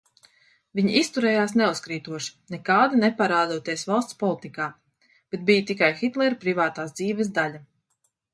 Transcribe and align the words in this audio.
Viņa 0.77 0.93
izturējās 1.01 1.51
neuzkrītoši, 1.61 2.31
nekādi 2.53 3.01
neparādoties 3.01 3.85
valsts 3.91 4.17
politikā, 4.25 4.71
bet 5.37 5.45
bija 5.51 5.67
tikai 5.73 5.93
Hitlera 6.01 6.41
privātās 6.47 6.97
dzīves 7.03 7.33
daļa. 7.39 7.63